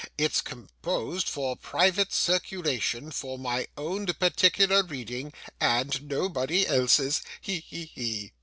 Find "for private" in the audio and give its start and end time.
1.29-2.11